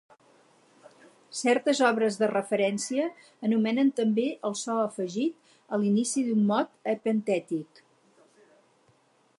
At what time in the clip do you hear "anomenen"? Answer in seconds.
3.49-3.93